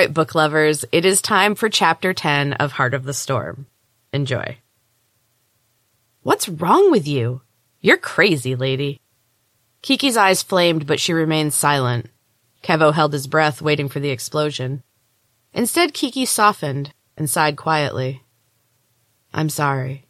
Right, 0.07 0.13
book 0.13 0.35
lovers, 0.35 0.85
it 0.93 1.03
is 1.03 1.21
time 1.21 1.53
for 1.53 1.67
chapter 1.67 2.13
10 2.13 2.53
of 2.53 2.71
Heart 2.71 2.93
of 2.93 3.03
the 3.03 3.13
Storm. 3.13 3.65
Enjoy. 4.13 4.57
What's 6.21 6.47
wrong 6.47 6.91
with 6.91 7.05
you? 7.05 7.41
You're 7.81 7.97
crazy, 7.97 8.55
lady. 8.55 9.01
Kiki's 9.81 10.15
eyes 10.15 10.41
flamed, 10.41 10.87
but 10.87 11.01
she 11.01 11.11
remained 11.11 11.53
silent. 11.53 12.09
Kevo 12.63 12.93
held 12.93 13.11
his 13.11 13.27
breath, 13.27 13.61
waiting 13.61 13.89
for 13.89 13.99
the 13.99 14.09
explosion. 14.09 14.81
Instead, 15.53 15.93
Kiki 15.93 16.25
softened 16.25 16.93
and 17.17 17.29
sighed 17.29 17.57
quietly. 17.57 18.23
I'm 19.33 19.49
sorry. 19.49 20.07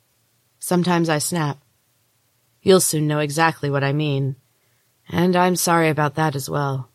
Sometimes 0.60 1.10
I 1.10 1.18
snap. 1.18 1.58
You'll 2.62 2.82
soon 2.82 3.08
know 3.08 3.20
exactly 3.20 3.72
what 3.72 3.84
I 3.84 3.94
mean. 3.94 4.36
And 5.10 5.36
I'm 5.36 5.56
sorry 5.56 5.90
about 5.90 6.16
that 6.16 6.36
as 6.36 6.48
well. 6.48 6.92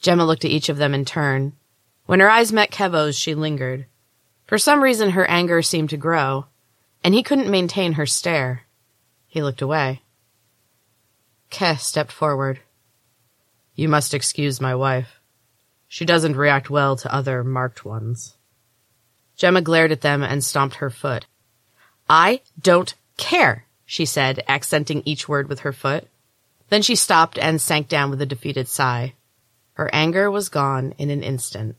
Gemma 0.00 0.24
looked 0.24 0.44
at 0.44 0.52
each 0.52 0.68
of 0.68 0.76
them 0.76 0.94
in 0.94 1.04
turn. 1.04 1.54
When 2.08 2.20
her 2.20 2.30
eyes 2.30 2.54
met 2.54 2.70
Kevo's, 2.70 3.18
she 3.18 3.34
lingered. 3.34 3.84
For 4.46 4.56
some 4.56 4.82
reason, 4.82 5.10
her 5.10 5.28
anger 5.28 5.60
seemed 5.60 5.90
to 5.90 5.98
grow, 5.98 6.46
and 7.04 7.12
he 7.12 7.22
couldn't 7.22 7.50
maintain 7.50 7.92
her 7.92 8.06
stare. 8.06 8.62
He 9.26 9.42
looked 9.42 9.60
away. 9.60 10.00
Ke 11.50 11.78
stepped 11.78 12.10
forward. 12.10 12.60
You 13.74 13.90
must 13.90 14.14
excuse 14.14 14.58
my 14.58 14.74
wife. 14.74 15.20
She 15.86 16.06
doesn't 16.06 16.34
react 16.34 16.70
well 16.70 16.96
to 16.96 17.14
other 17.14 17.44
marked 17.44 17.84
ones. 17.84 18.38
Gemma 19.36 19.60
glared 19.60 19.92
at 19.92 20.00
them 20.00 20.22
and 20.22 20.42
stomped 20.42 20.76
her 20.76 20.88
foot. 20.88 21.26
I 22.08 22.40
don't 22.58 22.94
care, 23.18 23.66
she 23.84 24.06
said, 24.06 24.42
accenting 24.48 25.02
each 25.04 25.28
word 25.28 25.46
with 25.46 25.60
her 25.60 25.74
foot. 25.74 26.08
Then 26.70 26.80
she 26.80 26.96
stopped 26.96 27.38
and 27.38 27.60
sank 27.60 27.86
down 27.86 28.08
with 28.08 28.22
a 28.22 28.26
defeated 28.26 28.66
sigh. 28.66 29.12
Her 29.74 29.90
anger 29.92 30.30
was 30.30 30.48
gone 30.48 30.94
in 30.96 31.10
an 31.10 31.22
instant. 31.22 31.76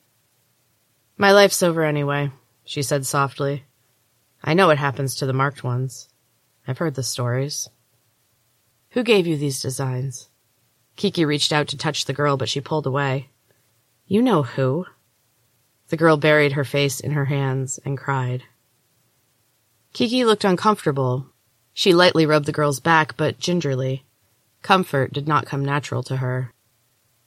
My 1.22 1.34
life's 1.34 1.62
over 1.62 1.84
anyway, 1.84 2.32
she 2.64 2.82
said 2.82 3.06
softly. 3.06 3.66
I 4.42 4.54
know 4.54 4.68
what 4.68 4.78
happens 4.78 5.16
to 5.16 5.26
the 5.26 5.34
marked 5.34 5.66
ones. 5.66 6.08
I've 6.66 6.78
heard 6.78 6.96
the 6.96 7.04
stories. 7.04 7.68
Who 8.92 9.04
gave 9.04 9.28
you 9.28 9.36
these 9.36 9.62
designs? 9.62 10.30
Kiki 10.96 11.26
reached 11.26 11.52
out 11.52 11.68
to 11.68 11.78
touch 11.78 12.06
the 12.06 12.14
girl, 12.14 12.38
but 12.38 12.48
she 12.48 12.62
pulled 12.62 12.88
away. 12.88 13.32
You 14.08 14.22
know 14.22 14.44
who. 14.44 14.86
The 15.90 15.98
girl 15.98 16.16
buried 16.16 16.54
her 16.54 16.64
face 16.64 17.02
in 17.02 17.12
her 17.12 17.26
hands 17.26 17.82
and 17.84 17.98
cried. 17.98 18.44
Kiki 19.92 20.24
looked 20.24 20.46
uncomfortable. 20.46 21.26
She 21.74 21.94
lightly 21.94 22.26
rubbed 22.26 22.46
the 22.46 22.54
girl's 22.54 22.80
back, 22.80 23.18
but 23.18 23.40
gingerly. 23.40 24.06
Comfort 24.62 25.12
did 25.12 25.28
not 25.28 25.46
come 25.46 25.66
natural 25.66 26.02
to 26.04 26.18
her. 26.18 26.54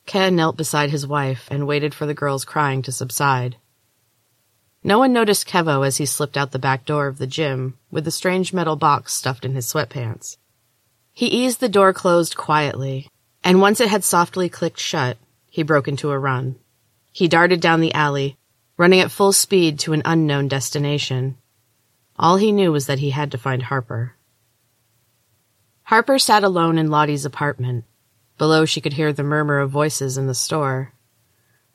Ke 0.07 0.33
knelt 0.33 0.57
beside 0.57 0.89
his 0.89 1.07
wife 1.07 1.47
and 1.51 1.67
waited 1.67 1.93
for 1.93 2.07
the 2.07 2.15
girl's 2.15 2.47
crying 2.47 2.81
to 2.81 2.91
subside. 2.91 3.59
No 4.85 4.99
one 4.99 5.13
noticed 5.13 5.47
Kevo 5.47 5.87
as 5.87 5.99
he 5.99 6.07
slipped 6.07 6.37
out 6.37 6.51
the 6.51 6.59
back 6.59 6.85
door 6.85 7.07
of 7.07 7.19
the 7.19 7.27
gym 7.27 7.79
with 7.91 8.05
the 8.05 8.11
strange 8.11 8.53
metal 8.53 8.75
box 8.75 9.15
stuffed 9.15 9.45
in 9.45 9.55
his 9.55 9.67
sweatpants. 9.67 10.37
He 11.13 11.27
eased 11.27 11.61
the 11.61 11.69
door 11.69 11.93
closed 11.93 12.37
quietly, 12.37 13.09
and 13.45 13.61
once 13.61 13.81
it 13.81 13.89
had 13.89 14.03
softly 14.03 14.49
clicked 14.49 14.81
shut, 14.81 15.19
he 15.49 15.63
broke 15.63 15.87
into 15.87 16.11
a 16.11 16.19
run. 16.19 16.57
He 17.13 17.29
darted 17.29 17.61
down 17.61 17.81
the 17.81 17.95
alley, 17.95 18.39
running 18.77 19.01
at 19.01 19.11
full 19.11 19.33
speed 19.33 19.79
to 19.81 19.93
an 19.93 20.03
unknown 20.05 20.49
destination. 20.49 21.37
All 22.19 22.37
he 22.37 22.51
knew 22.51 22.73
was 22.73 22.87
that 22.87 22.99
he 22.99 23.11
had 23.11 23.31
to 23.33 23.39
find 23.39 23.63
Harper. 23.63 24.17
Harper 25.85 26.19
sat 26.19 26.43
alone 26.43 26.79
in 26.79 26.91
Lottie's 26.91 27.25
apartment. 27.25 27.85
Below 28.39 28.65
she 28.65 28.81
could 28.81 28.95
hear 28.95 29.13
the 29.13 29.23
murmur 29.23 29.59
of 29.59 29.71
voices 29.71 30.17
in 30.17 30.27
the 30.27 30.35
store. 30.35 30.93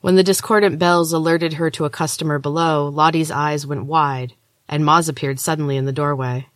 When 0.00 0.14
the 0.14 0.22
discordant 0.22 0.78
bells 0.78 1.12
alerted 1.12 1.54
her 1.54 1.70
to 1.70 1.84
a 1.84 1.90
customer 1.90 2.38
below, 2.38 2.88
Lottie's 2.88 3.32
eyes 3.32 3.66
went 3.66 3.86
wide, 3.86 4.34
and 4.68 4.84
Moz 4.84 5.08
appeared 5.08 5.40
suddenly 5.40 5.76
in 5.76 5.86
the 5.86 5.92
doorway. 5.92 6.46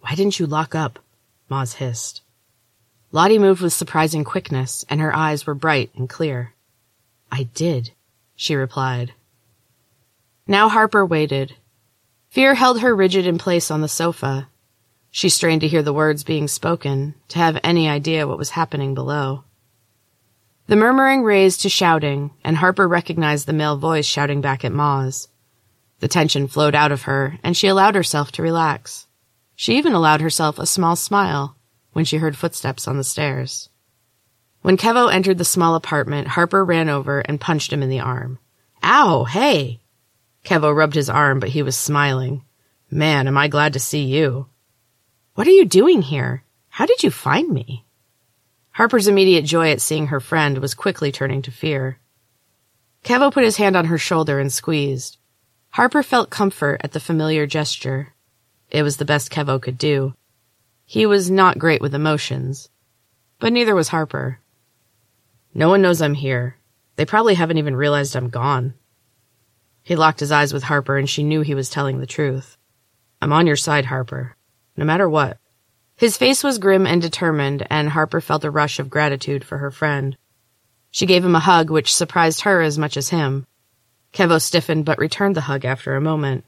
Why 0.00 0.14
didn't 0.14 0.38
you 0.38 0.46
lock 0.46 0.74
up? 0.74 0.98
Moz 1.50 1.74
hissed. 1.74 2.20
Lottie 3.10 3.38
moved 3.38 3.62
with 3.62 3.72
surprising 3.72 4.24
quickness, 4.24 4.84
and 4.90 5.00
her 5.00 5.14
eyes 5.14 5.46
were 5.46 5.54
bright 5.54 5.90
and 5.94 6.08
clear. 6.08 6.52
I 7.30 7.44
did, 7.44 7.92
she 8.36 8.54
replied. 8.54 9.14
Now 10.46 10.68
Harper 10.68 11.06
waited. 11.06 11.56
Fear 12.28 12.54
held 12.54 12.80
her 12.80 12.94
rigid 12.94 13.26
in 13.26 13.38
place 13.38 13.70
on 13.70 13.80
the 13.80 13.88
sofa. 13.88 14.48
She 15.10 15.28
strained 15.28 15.62
to 15.62 15.68
hear 15.68 15.82
the 15.82 15.92
words 15.92 16.24
being 16.24 16.48
spoken, 16.48 17.14
to 17.28 17.38
have 17.38 17.60
any 17.62 17.88
idea 17.88 18.26
what 18.26 18.38
was 18.38 18.50
happening 18.50 18.94
below. 18.94 19.44
The 20.68 20.76
murmuring 20.76 21.22
raised 21.22 21.62
to 21.62 21.68
shouting, 21.68 22.30
and 22.44 22.56
Harper 22.56 22.86
recognized 22.86 23.46
the 23.46 23.52
male 23.52 23.76
voice 23.76 24.06
shouting 24.06 24.40
back 24.40 24.64
at 24.64 24.72
Moz. 24.72 25.28
The 25.98 26.08
tension 26.08 26.48
flowed 26.48 26.74
out 26.74 26.92
of 26.92 27.02
her, 27.02 27.38
and 27.42 27.56
she 27.56 27.66
allowed 27.66 27.94
herself 27.94 28.32
to 28.32 28.42
relax. 28.42 29.06
She 29.56 29.76
even 29.76 29.92
allowed 29.92 30.20
herself 30.20 30.58
a 30.58 30.66
small 30.66 30.96
smile 30.96 31.56
when 31.92 32.04
she 32.04 32.16
heard 32.16 32.36
footsteps 32.36 32.88
on 32.88 32.96
the 32.96 33.04
stairs. 33.04 33.68
When 34.62 34.76
Kevo 34.76 35.12
entered 35.12 35.38
the 35.38 35.44
small 35.44 35.74
apartment, 35.74 36.28
Harper 36.28 36.64
ran 36.64 36.88
over 36.88 37.20
and 37.20 37.40
punched 37.40 37.72
him 37.72 37.82
in 37.82 37.88
the 37.88 38.00
arm. 38.00 38.38
Ow, 38.82 39.24
hey! 39.24 39.80
Kevo 40.44 40.74
rubbed 40.74 40.94
his 40.94 41.10
arm, 41.10 41.40
but 41.40 41.50
he 41.50 41.62
was 41.62 41.76
smiling. 41.76 42.44
Man, 42.90 43.26
am 43.26 43.36
I 43.36 43.48
glad 43.48 43.72
to 43.72 43.80
see 43.80 44.04
you. 44.04 44.46
What 45.34 45.46
are 45.46 45.50
you 45.52 45.64
doing 45.64 46.02
here? 46.02 46.44
How 46.68 46.86
did 46.86 47.02
you 47.02 47.10
find 47.10 47.48
me? 47.50 47.84
Harper's 48.72 49.06
immediate 49.06 49.44
joy 49.44 49.70
at 49.70 49.82
seeing 49.82 50.06
her 50.06 50.20
friend 50.20 50.58
was 50.58 50.74
quickly 50.74 51.12
turning 51.12 51.42
to 51.42 51.50
fear. 51.50 51.98
Kevo 53.04 53.32
put 53.32 53.44
his 53.44 53.56
hand 53.56 53.76
on 53.76 53.86
her 53.86 53.98
shoulder 53.98 54.38
and 54.38 54.52
squeezed. 54.52 55.18
Harper 55.70 56.02
felt 56.02 56.30
comfort 56.30 56.80
at 56.82 56.92
the 56.92 57.00
familiar 57.00 57.46
gesture. 57.46 58.14
It 58.70 58.82
was 58.82 58.96
the 58.96 59.04
best 59.04 59.30
Kevo 59.30 59.60
could 59.60 59.76
do. 59.76 60.14
He 60.86 61.04
was 61.04 61.30
not 61.30 61.58
great 61.58 61.82
with 61.82 61.94
emotions, 61.94 62.70
but 63.38 63.52
neither 63.52 63.74
was 63.74 63.88
Harper. 63.88 64.38
No 65.54 65.68
one 65.68 65.82
knows 65.82 66.00
I'm 66.00 66.14
here. 66.14 66.56
They 66.96 67.04
probably 67.04 67.34
haven't 67.34 67.58
even 67.58 67.76
realized 67.76 68.16
I'm 68.16 68.30
gone. 68.30 68.74
He 69.82 69.96
locked 69.96 70.20
his 70.20 70.32
eyes 70.32 70.52
with 70.52 70.62
Harper 70.62 70.96
and 70.96 71.10
she 71.10 71.22
knew 71.22 71.42
he 71.42 71.54
was 71.54 71.68
telling 71.68 71.98
the 71.98 72.06
truth. 72.06 72.56
I'm 73.20 73.32
on 73.32 73.46
your 73.46 73.56
side, 73.56 73.86
Harper. 73.86 74.36
No 74.76 74.84
matter 74.84 75.08
what. 75.08 75.38
His 76.02 76.16
face 76.16 76.42
was 76.42 76.58
grim 76.58 76.84
and 76.84 77.00
determined, 77.00 77.64
and 77.70 77.90
Harper 77.90 78.20
felt 78.20 78.42
a 78.42 78.50
rush 78.50 78.80
of 78.80 78.90
gratitude 78.90 79.44
for 79.44 79.58
her 79.58 79.70
friend. 79.70 80.16
She 80.90 81.06
gave 81.06 81.24
him 81.24 81.36
a 81.36 81.38
hug, 81.38 81.70
which 81.70 81.94
surprised 81.94 82.40
her 82.40 82.60
as 82.60 82.76
much 82.76 82.96
as 82.96 83.10
him. 83.10 83.46
Kevo 84.12 84.42
stiffened 84.42 84.84
but 84.84 84.98
returned 84.98 85.36
the 85.36 85.42
hug 85.42 85.64
after 85.64 85.94
a 85.94 86.00
moment. 86.00 86.44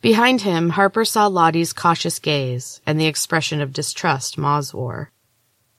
Behind 0.00 0.40
him, 0.40 0.70
Harper 0.70 1.04
saw 1.04 1.26
Lottie's 1.26 1.74
cautious 1.74 2.18
gaze 2.18 2.80
and 2.86 2.98
the 2.98 3.04
expression 3.06 3.60
of 3.60 3.74
distrust 3.74 4.38
Moz 4.38 4.72
wore. 4.72 5.10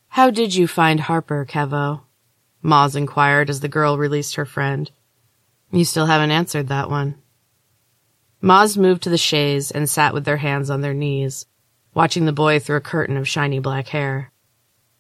How 0.09 0.29
did 0.29 0.53
you 0.53 0.67
find 0.67 0.99
Harper, 0.99 1.43
Kevo? 1.43 2.01
Moz 2.63 2.95
inquired 2.95 3.49
as 3.49 3.61
the 3.61 3.67
girl 3.67 3.97
released 3.97 4.35
her 4.35 4.45
friend. 4.45 4.91
You 5.71 5.85
still 5.85 6.05
haven't 6.05 6.29
answered 6.29 6.67
that 6.67 6.91
one. 6.91 7.15
Moz 8.43 8.77
moved 8.77 9.01
to 9.01 9.09
the 9.09 9.17
chaise 9.17 9.71
and 9.71 9.89
sat 9.89 10.13
with 10.13 10.23
their 10.23 10.37
hands 10.37 10.69
on 10.69 10.81
their 10.81 10.93
knees 10.93 11.47
watching 11.93 12.25
the 12.25 12.31
boy 12.31 12.59
through 12.59 12.77
a 12.77 12.81
curtain 12.81 13.17
of 13.17 13.27
shiny 13.27 13.59
black 13.59 13.89
hair. 13.89 14.31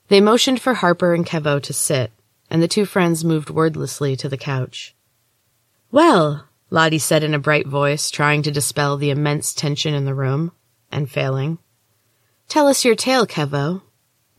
They 0.07 0.21
motioned 0.21 0.59
for 0.59 0.73
Harper 0.73 1.13
and 1.13 1.25
Kevo 1.25 1.61
to 1.61 1.73
sit, 1.73 2.11
and 2.49 2.61
the 2.61 2.67
two 2.67 2.85
friends 2.85 3.23
moved 3.23 3.49
wordlessly 3.49 4.15
to 4.17 4.27
the 4.27 4.37
couch. 4.37 4.95
Well, 5.91 6.47
Lottie 6.69 6.99
said 6.99 7.23
in 7.23 7.33
a 7.33 7.39
bright 7.39 7.67
voice, 7.67 8.09
trying 8.09 8.43
to 8.43 8.51
dispel 8.51 8.97
the 8.97 9.09
immense 9.09 9.53
tension 9.53 9.93
in 9.93 10.05
the 10.05 10.15
room, 10.15 10.51
and 10.91 11.09
failing. 11.09 11.59
Tell 12.47 12.67
us 12.67 12.83
your 12.83 12.95
tale, 12.95 13.25
Kevo. 13.25 13.81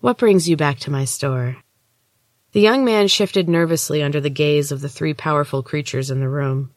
What 0.01 0.19
brings 0.19 0.49
you 0.49 0.57
back 0.57 0.79
to 0.81 0.91
my 0.91 1.05
store? 1.05 1.57
The 2.53 2.61
young 2.61 2.85
man 2.85 3.09
shifted 3.09 3.49
nervously 3.49 4.03
under 4.03 4.21
the 4.21 4.29
gaze 4.29 4.73
of 4.73 4.83
the 4.83 4.89
three 4.89 5.15
powerful 5.15 5.63
creatures 5.63 6.11
in 6.11 6.21
the 6.21 6.29
room. 6.29 6.75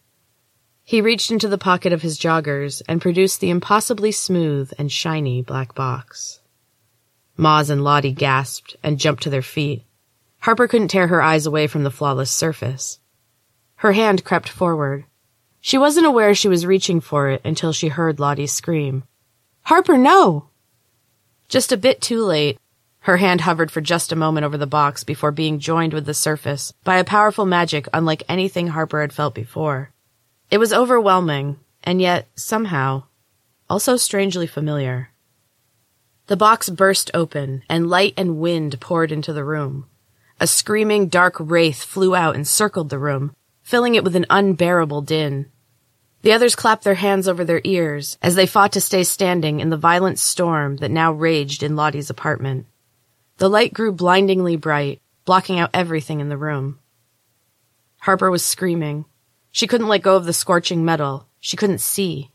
He 0.87 1.01
reached 1.01 1.31
into 1.31 1.47
the 1.47 1.57
pocket 1.57 1.93
of 1.93 2.03
his 2.03 2.19
joggers 2.19 2.83
and 2.87 3.01
produced 3.01 3.39
the 3.39 3.49
impossibly 3.49 4.11
smooth 4.11 4.71
and 4.77 4.91
shiny 4.91 5.41
black 5.41 5.73
box. 5.73 6.41
Moz 7.39 7.71
and 7.71 7.83
Lottie 7.83 8.11
gasped 8.11 8.75
and 8.83 8.99
jumped 8.99 9.23
to 9.23 9.31
their 9.31 9.41
feet. 9.41 9.83
Harper 10.41 10.67
couldn't 10.67 10.89
tear 10.89 11.07
her 11.07 11.23
eyes 11.23 11.47
away 11.47 11.65
from 11.65 11.81
the 11.81 11.89
flawless 11.89 12.29
surface. 12.29 12.99
Her 13.77 13.93
hand 13.93 14.23
crept 14.23 14.47
forward. 14.47 15.05
She 15.59 15.79
wasn't 15.79 16.05
aware 16.05 16.35
she 16.35 16.47
was 16.47 16.67
reaching 16.67 17.01
for 17.01 17.31
it 17.31 17.41
until 17.43 17.73
she 17.73 17.87
heard 17.87 18.19
Lottie 18.19 18.45
scream. 18.45 19.05
Harper, 19.63 19.97
no! 19.97 20.49
Just 21.49 21.71
a 21.71 21.77
bit 21.77 21.99
too 21.99 22.23
late, 22.23 22.59
her 22.99 23.17
hand 23.17 23.41
hovered 23.41 23.71
for 23.71 23.81
just 23.81 24.11
a 24.11 24.15
moment 24.15 24.45
over 24.45 24.57
the 24.57 24.67
box 24.67 25.03
before 25.03 25.31
being 25.31 25.57
joined 25.57 25.93
with 25.93 26.05
the 26.05 26.13
surface 26.13 26.73
by 26.83 26.97
a 26.97 27.03
powerful 27.03 27.47
magic 27.47 27.87
unlike 27.91 28.21
anything 28.29 28.67
Harper 28.67 29.01
had 29.01 29.11
felt 29.11 29.33
before. 29.33 29.94
It 30.51 30.57
was 30.57 30.73
overwhelming, 30.73 31.59
and 31.83 32.01
yet, 32.01 32.27
somehow, 32.35 33.03
also 33.69 33.97
strangely 33.97 34.47
familiar. 34.47 35.09
The 36.27 36.37
box 36.37 36.69
burst 36.69 37.11
open, 37.13 37.63
and 37.69 37.89
light 37.89 38.13
and 38.17 38.37
wind 38.37 38.79
poured 38.79 39.11
into 39.11 39.33
the 39.33 39.43
room. 39.43 39.85
A 40.39 40.47
screaming 40.47 41.07
dark 41.07 41.35
wraith 41.39 41.83
flew 41.83 42.15
out 42.15 42.35
and 42.35 42.47
circled 42.47 42.89
the 42.89 42.99
room, 42.99 43.35
filling 43.61 43.95
it 43.95 44.03
with 44.03 44.15
an 44.15 44.25
unbearable 44.29 45.01
din. 45.01 45.51
The 46.23 46.33
others 46.33 46.55
clapped 46.55 46.83
their 46.83 46.95
hands 46.95 47.27
over 47.27 47.45
their 47.45 47.61
ears 47.63 48.17
as 48.21 48.35
they 48.35 48.47
fought 48.47 48.71
to 48.73 48.81
stay 48.81 49.03
standing 49.03 49.59
in 49.59 49.69
the 49.69 49.77
violent 49.77 50.17
storm 50.19 50.77
that 50.77 50.91
now 50.91 51.11
raged 51.11 51.61
in 51.61 51.75
Lottie's 51.75 52.09
apartment. 52.09 52.65
The 53.37 53.49
light 53.49 53.73
grew 53.73 53.91
blindingly 53.91 54.55
bright, 54.55 55.01
blocking 55.25 55.59
out 55.59 55.69
everything 55.73 56.19
in 56.19 56.29
the 56.29 56.37
room. 56.37 56.79
Harper 57.99 58.31
was 58.31 58.43
screaming. 58.43 59.05
She 59.55 59.67
couldn't 59.67 59.87
let 59.87 60.01
go 60.01 60.17
of 60.17 60.25
the 60.25 60.33
scorching 60.33 60.83
metal. 60.83 61.29
She 61.39 61.55
couldn't 61.55 61.77
see. 61.77 62.29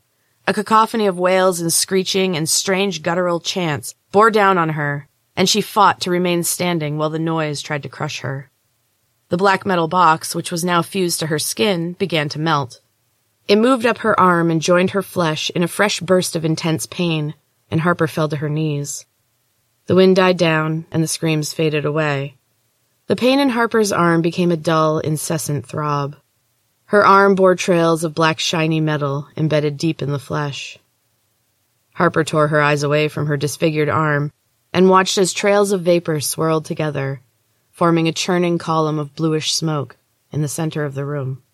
A 0.47 0.55
cacophony 0.55 1.07
of 1.07 1.19
wails 1.19 1.61
and 1.61 1.71
screeching 1.71 2.35
and 2.35 2.49
strange 2.49 3.03
guttural 3.03 3.41
chants 3.41 3.95
bore 4.11 4.31
down 4.31 4.57
on 4.57 4.71
her, 4.71 5.07
and 5.37 5.47
she 5.47 5.61
fought 5.61 6.01
to 6.01 6.11
remain 6.11 6.45
standing 6.45 6.97
while 6.97 7.11
the 7.11 7.19
noise 7.19 7.61
tried 7.61 7.83
to 7.83 7.91
crush 7.91 8.21
her. 8.21 8.51
The 9.29 9.37
black 9.37 9.67
metal 9.67 9.87
box, 9.87 10.35
which 10.35 10.51
was 10.51 10.65
now 10.65 10.81
fused 10.81 11.21
to 11.21 11.27
her 11.27 11.39
skin, 11.39 11.93
began 11.93 12.31
to 12.31 12.41
melt. 12.41 12.81
It 13.47 13.57
moved 13.57 13.85
up 13.85 13.99
her 13.99 14.19
arm 14.19 14.51
and 14.51 14.63
joined 14.63 14.93
her 14.93 15.03
flesh 15.03 15.51
in 15.51 15.63
a 15.63 15.69
fresh 15.69 16.01
burst 16.01 16.37
of 16.37 16.47
intense 16.47 16.87
pain, 16.87 17.35
and 17.71 17.83
Harper 17.83 18.09
fell 18.09 18.31
to 18.31 18.37
her 18.37 18.49
knees. 18.49 19.05
The 19.89 19.95
wind 19.95 20.17
died 20.17 20.39
down, 20.39 20.87
and 20.91 21.03
the 21.03 21.07
screams 21.07 21.53
faded 21.53 21.85
away. 21.85 22.39
The 23.09 23.15
pain 23.15 23.39
in 23.41 23.51
Harper's 23.51 23.93
arm 23.93 24.23
became 24.23 24.51
a 24.51 24.57
dull, 24.57 25.01
incessant 25.01 25.67
throb. 25.67 26.17
Her 26.91 27.07
arm 27.07 27.37
bore 27.37 27.55
trails 27.55 28.03
of 28.03 28.17
black 28.17 28.41
shiny 28.41 28.81
metal 28.81 29.29
embedded 29.37 29.77
deep 29.77 30.03
in 30.03 30.11
the 30.11 30.19
flesh. 30.19 30.77
Harper 31.95 32.25
tore 32.25 32.49
her 32.49 32.61
eyes 32.61 32.83
away 32.83 33.07
from 33.07 33.27
her 33.27 33.37
disfigured 33.37 33.89
arm 33.89 34.33
and 34.73 34.91
watched 34.91 35.17
as 35.17 35.33
trails 35.33 35.71
of 35.71 35.83
vapor 35.83 36.21
swirled 36.21 36.65
together, 36.65 37.21
forming 37.71 38.09
a 38.09 38.13
churning 38.13 38.59
column 38.59 38.99
of 38.99 39.15
bluish 39.15 39.55
smoke 39.55 39.99
in 40.33 40.43
the 40.43 40.49
center 40.49 40.85
of 40.85 40.97
the 40.97 41.05
room. 41.05 41.45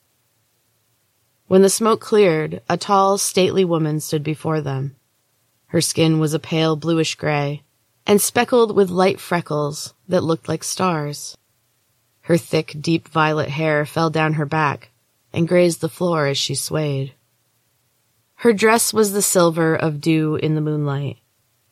When 1.49 1.61
the 1.61 1.69
smoke 1.69 2.01
cleared, 2.01 2.63
a 2.67 2.79
tall, 2.79 3.19
stately 3.19 3.63
woman 3.63 4.01
stood 4.01 4.23
before 4.23 4.63
them. 4.63 4.97
Her 5.67 5.83
skin 5.83 6.19
was 6.19 6.33
a 6.33 6.39
pale 6.39 6.77
bluish 6.77 7.15
gray 7.15 7.63
and 8.07 8.23
speckled 8.23 8.75
with 8.75 8.89
light 8.89 9.21
freckles 9.21 9.93
that 10.09 10.25
looked 10.25 10.49
like 10.49 10.65
stars. 10.65 11.37
Her 12.23 12.39
thick, 12.39 12.75
deep 12.81 13.07
violet 13.09 13.51
hair 13.51 13.85
fell 13.85 14.09
down 14.09 14.33
her 14.33 14.47
back 14.47 14.93
and 15.33 15.49
grazed 15.49 15.81
the 15.81 15.89
floor 15.89 16.27
as 16.27 16.39
she 16.39 16.55
swayed. 16.55 17.15
Her 18.37 18.53
dress 18.53 18.93
was 18.93 19.13
the 19.13 19.23
silver 19.23 19.75
of 19.75 20.01
dew 20.01 20.37
in 20.37 20.55
the 20.55 20.61
moonlight, 20.61 21.19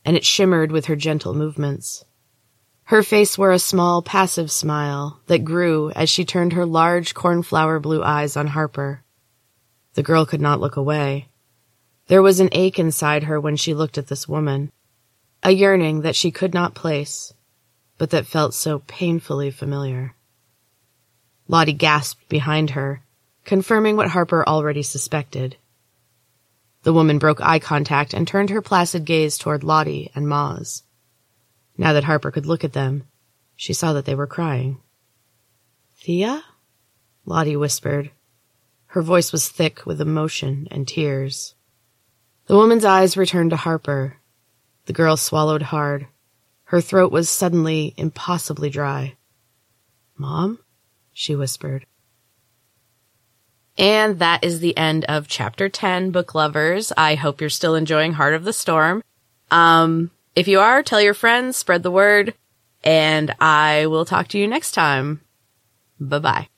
and 0.04 0.16
it 0.16 0.24
shimmered 0.24 0.72
with 0.72 0.86
her 0.86 0.96
gentle 0.96 1.34
movements. 1.34 2.04
Her 2.84 3.02
face 3.02 3.38
wore 3.38 3.52
a 3.52 3.58
small, 3.58 4.02
passive 4.02 4.50
smile 4.50 5.20
that 5.26 5.44
grew 5.44 5.90
as 5.92 6.10
she 6.10 6.24
turned 6.24 6.52
her 6.52 6.66
large 6.66 7.14
cornflower 7.14 7.80
blue 7.80 8.02
eyes 8.02 8.36
on 8.36 8.48
Harper. 8.48 9.02
The 9.94 10.02
girl 10.02 10.26
could 10.26 10.40
not 10.40 10.60
look 10.60 10.76
away. 10.76 11.28
There 12.08 12.22
was 12.22 12.40
an 12.40 12.50
ache 12.52 12.78
inside 12.78 13.24
her 13.24 13.40
when 13.40 13.56
she 13.56 13.72
looked 13.72 13.96
at 13.96 14.08
this 14.08 14.28
woman, 14.28 14.70
a 15.42 15.50
yearning 15.50 16.02
that 16.02 16.16
she 16.16 16.30
could 16.30 16.52
not 16.52 16.74
place, 16.74 17.32
but 17.96 18.10
that 18.10 18.26
felt 18.26 18.52
so 18.52 18.80
painfully 18.80 19.50
familiar. 19.50 20.14
Lottie 21.48 21.72
gasped 21.72 22.28
behind 22.28 22.70
her, 22.70 23.02
confirming 23.44 23.96
what 23.96 24.08
Harper 24.08 24.46
already 24.46 24.82
suspected. 24.82 25.56
The 26.82 26.92
woman 26.92 27.18
broke 27.18 27.40
eye 27.40 27.58
contact 27.58 28.12
and 28.12 28.26
turned 28.26 28.50
her 28.50 28.62
placid 28.62 29.04
gaze 29.04 29.38
toward 29.38 29.64
Lottie 29.64 30.10
and 30.14 30.26
Moz. 30.26 30.82
Now 31.78 31.92
that 31.94 32.04
Harper 32.04 32.30
could 32.30 32.46
look 32.46 32.64
at 32.64 32.72
them, 32.72 33.04
she 33.56 33.72
saw 33.72 33.92
that 33.94 34.04
they 34.04 34.14
were 34.14 34.26
crying. 34.26 34.80
Thea? 35.96 36.44
Lottie 37.24 37.56
whispered, 37.56 38.10
her 38.94 39.02
voice 39.02 39.32
was 39.32 39.48
thick 39.48 39.84
with 39.84 40.00
emotion 40.00 40.68
and 40.70 40.86
tears. 40.86 41.56
The 42.46 42.54
woman's 42.54 42.84
eyes 42.84 43.16
returned 43.16 43.50
to 43.50 43.56
Harper. 43.56 44.18
The 44.86 44.92
girl 44.92 45.16
swallowed 45.16 45.62
hard. 45.62 46.06
Her 46.66 46.80
throat 46.80 47.10
was 47.10 47.28
suddenly 47.28 47.92
impossibly 47.96 48.70
dry. 48.70 49.16
Mom? 50.16 50.60
she 51.12 51.34
whispered. 51.34 51.86
And 53.76 54.18
that 54.20 54.44
is 54.44 54.60
the 54.60 54.76
end 54.76 55.04
of 55.06 55.26
chapter 55.26 55.68
10, 55.68 56.10
book 56.10 56.34
lovers. 56.34 56.92
I 56.96 57.16
hope 57.16 57.40
you're 57.40 57.50
still 57.50 57.74
enjoying 57.74 58.12
Heart 58.12 58.34
of 58.34 58.44
the 58.44 58.52
Storm. 58.52 59.02
Um, 59.50 60.10
if 60.36 60.48
you 60.48 60.60
are, 60.60 60.82
tell 60.82 61.00
your 61.00 61.14
friends, 61.14 61.56
spread 61.56 61.82
the 61.82 61.90
word, 61.90 62.34
and 62.82 63.34
I 63.40 63.86
will 63.86 64.04
talk 64.04 64.28
to 64.28 64.38
you 64.38 64.46
next 64.46 64.72
time. 64.72 65.20
Bye 65.98 66.18
bye. 66.18 66.48